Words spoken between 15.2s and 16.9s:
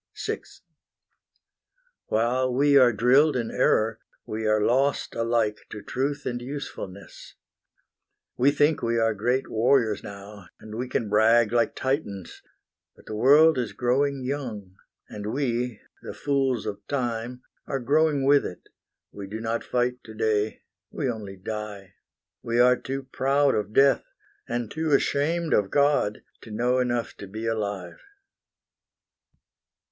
we, the fools of